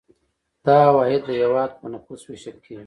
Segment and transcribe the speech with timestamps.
[0.65, 2.79] دا عواید د هیواد په نفوس ویشل کیږي.